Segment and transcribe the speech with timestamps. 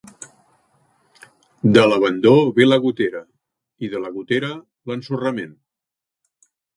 [1.75, 3.21] De l'abandó ve la gotera,
[3.89, 4.49] i de la gotera,
[4.93, 5.53] l'ensorrament.